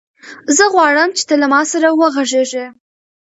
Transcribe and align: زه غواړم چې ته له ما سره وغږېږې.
زه 0.57 0.65
غواړم 0.73 1.09
چې 1.17 1.23
ته 1.27 1.35
له 1.41 1.47
ما 1.53 1.61
سره 1.71 1.87
وغږېږې. 1.99 2.65